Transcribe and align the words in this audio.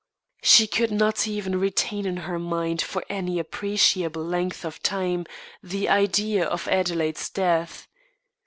She 0.41 0.65
could 0.65 0.89
not 0.89 1.27
even 1.27 1.59
retain 1.59 2.07
in 2.07 2.17
her 2.25 2.39
mind 2.39 2.81
for 2.81 3.05
any 3.07 3.37
appreciable 3.37 4.23
length 4.25 4.65
of 4.65 4.81
time 4.81 5.27
the 5.61 5.89
idea 5.89 6.43
of 6.43 6.67
Adelaide's 6.67 7.29
death. 7.29 7.87